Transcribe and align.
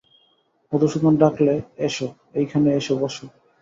মধুসূদন 0.71 1.13
ডাকলে, 1.17 1.53
এসো, 1.79 2.07
এইখানে 2.33 2.69
এসো, 2.79 2.93
বসো। 3.01 3.25